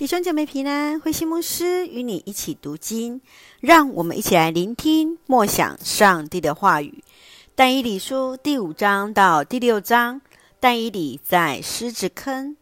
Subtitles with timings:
[0.00, 3.20] 弟兄姐妹平安，慧馨牧师与你一起读经，
[3.60, 7.04] 让我们一起来聆听默想上帝的话语。
[7.54, 10.22] 但以理书第五章到第六章，
[10.58, 12.56] 但以理在狮子坑。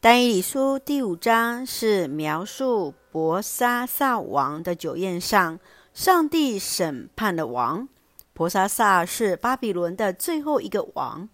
[0.00, 5.60] 但以理书第五章是描述伯沙撒王的酒宴上，
[5.94, 7.88] 上帝审判的王。
[8.32, 11.28] 伯沙撒是巴比伦的最后一个王，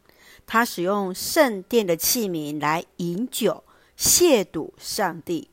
[0.47, 3.65] 他使用圣殿的器皿来饮酒。
[3.99, 5.51] 亵渎上帝，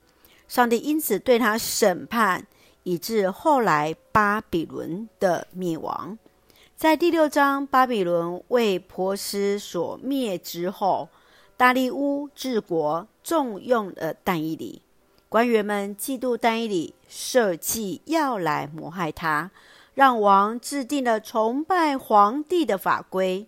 [0.48, 2.46] 上帝因此对他审判，
[2.84, 6.16] 以致后来巴比伦的灭亡。
[6.76, 11.10] 在第六章，巴比伦为波斯所灭之后，
[11.58, 14.84] 大利乌治国，重用了但以理。
[15.28, 19.50] 官员们嫉妒但以理，设计要来谋害他，
[19.96, 23.48] 让王制定了崇拜皇帝的法规。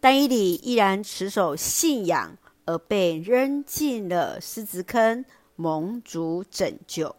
[0.00, 2.36] 但以理依然持守信仰。
[2.66, 5.24] 而被扔进了狮子坑，
[5.56, 7.14] 蒙主拯救。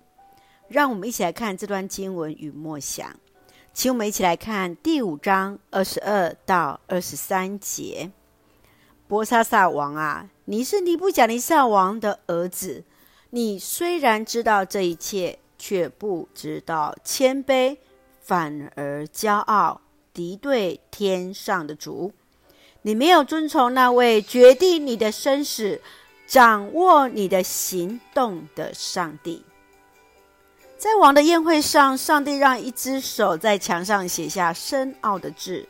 [0.67, 3.15] 让我们一起来看这段经文与默想，
[3.73, 8.11] 请我们一起来看第五章二十二到二十三节。
[9.07, 12.83] 伯沙撒王啊，你是尼布甲尼撒王的儿子，
[13.29, 17.77] 你虽然知道这一切，却不知道谦卑，
[18.19, 22.11] 反而骄傲，敌对天上的主。
[22.85, 25.81] 你没有遵从那位决定你的生死、
[26.27, 29.43] 掌握你的行动的上帝。
[30.77, 35.67] 在王的宴会上，上帝让一只手在墙上写下深奥的字。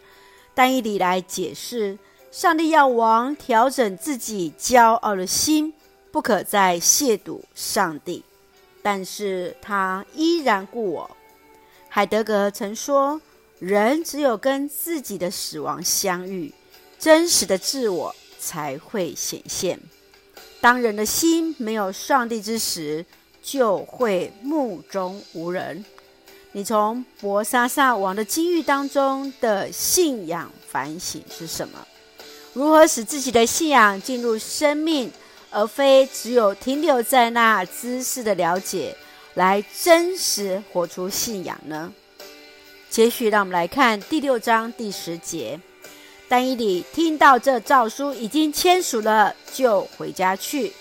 [0.54, 1.98] 但以理来解释，
[2.32, 5.74] 上帝要王调整自己骄傲的心，
[6.12, 8.26] 不可再亵渎上帝。
[8.84, 11.10] 但是他依然故我。
[11.88, 13.22] 海德格曾说
[13.60, 16.54] ：“人只有跟自己的死亡相遇。”
[17.06, 19.80] 真实的自我才会显现。
[20.60, 23.06] 当人的心没有上帝之时，
[23.44, 25.86] 就会目中无人。
[26.54, 31.86] 你从博沙萨王的境遇当中的信仰反省是什么？
[32.54, 35.12] 如何使自己的信仰进入生命，
[35.52, 38.98] 而非只有停留在那知识的了解，
[39.36, 41.94] 来真实活出信仰呢？
[42.90, 45.60] 接续，让我们来看第六章第十节。
[46.28, 50.74] 但以理听到这诏书已经签署了，就回家去。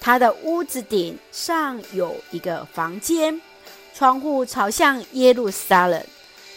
[0.00, 3.40] 他的屋子顶上有一个房间，
[3.94, 6.04] 窗户朝向耶路撒冷。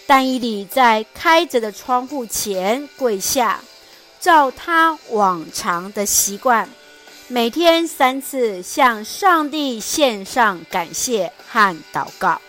[0.08, 3.62] 但以理在开着的窗户前跪下，
[4.20, 6.70] 照他往常的习惯，
[7.28, 12.42] 每天三次向上帝献上感谢和祷告。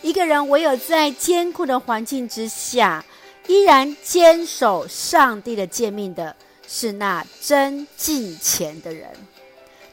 [0.00, 3.04] 一个人唯有在艰苦的环境之下，
[3.48, 6.36] 依然坚守上帝的诫命的，
[6.68, 9.10] 是那真敬虔的人。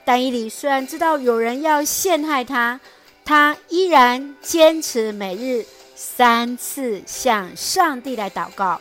[0.03, 2.79] 但以理虽然知道有人要陷害他，
[3.23, 5.65] 他依然坚持每日
[5.95, 8.79] 三次向上帝来祷告，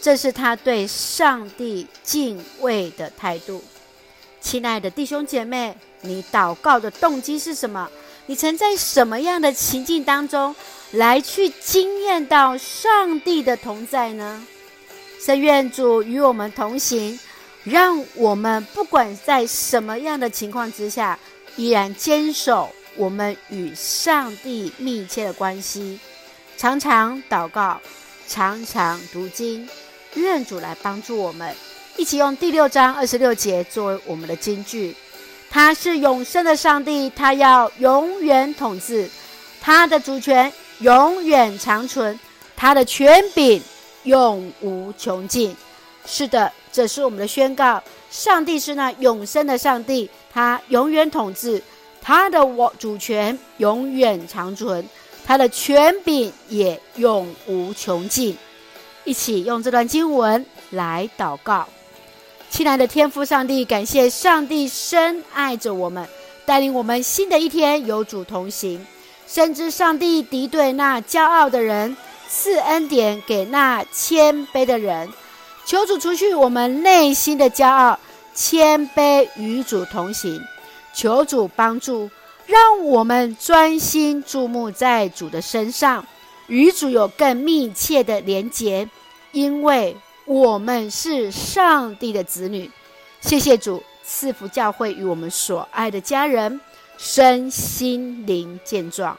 [0.00, 3.62] 这是他对上帝敬畏的态度。
[4.40, 7.88] 亲爱的弟兄姐妹，你祷告的动机是什么？
[8.26, 10.54] 你曾在什么样的情境当中，
[10.92, 14.44] 来去经验到上帝的同在呢？
[15.20, 17.18] 神愿主与我们同行，
[17.64, 21.18] 让我们不管在什么样的情况之下，
[21.56, 25.98] 依然坚守我们与上帝密切的关系，
[26.56, 27.80] 常常祷告，
[28.26, 29.68] 常常读经。
[30.14, 31.54] 愿主来帮助我们，
[31.96, 34.94] 一起用第六章二十六节作为我们的金句。
[35.54, 39.08] 他是永生的上帝，他要永远统治，
[39.60, 40.52] 他的主权。
[40.80, 42.18] 永远长存，
[42.56, 43.62] 他的权柄
[44.02, 45.56] 永无穷尽。
[46.04, 47.80] 是的，这是我们的宣告。
[48.10, 51.62] 上帝是那永生的上帝，他永远统治，
[52.02, 54.84] 他的我主权永远长存，
[55.24, 58.36] 他的权柄也永无穷尽。
[59.04, 61.68] 一起用这段经文来祷告。
[62.54, 66.08] 亲爱的天父上帝，感谢上帝深爱着我们，
[66.46, 68.86] 带领我们新的一天有主同行。
[69.26, 71.96] 深知上帝敌对那骄傲的人，
[72.28, 75.08] 赐恩典给那谦卑的人。
[75.66, 77.98] 求主除去我们内心的骄傲，
[78.32, 80.40] 谦卑与主同行。
[80.94, 82.08] 求主帮助，
[82.46, 86.06] 让我们专心注目在主的身上，
[86.46, 88.88] 与主有更密切的连结，
[89.32, 89.96] 因为
[90.26, 92.70] 我们是上帝的子女。
[93.20, 96.60] 谢谢主赐福教会与我们所爱的家人。
[96.96, 99.18] 身心灵健壮，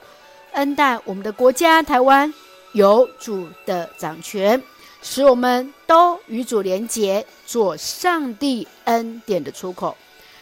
[0.53, 2.33] 恩待我们的国家台湾
[2.71, 4.63] 有主的掌权，
[5.01, 9.95] 使我们都与主连结，做上帝恩典的出口。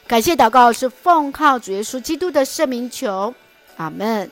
[0.06, 3.34] 感谢祷告是奉靠主耶稣基督的圣名求，
[3.78, 4.30] 阿门。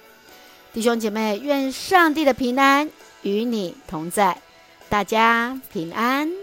[0.72, 2.88] 弟兄姐妹，愿上帝的平安
[3.24, 4.40] 与你同在，
[4.92, 6.41] 大家平安。